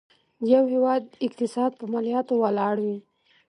د 0.41 0.43
یو 0.53 0.63
هيواد 0.73 1.03
اقتصاد 1.27 1.71
په 1.79 1.85
مالياتو 1.91 2.33
ولاړ 2.43 2.75
وي. 2.85 2.97